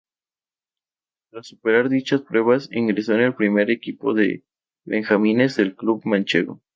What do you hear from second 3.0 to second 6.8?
en el primer equipo de benjamines del club manchego.